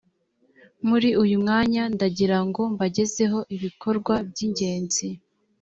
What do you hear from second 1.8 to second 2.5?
ndagira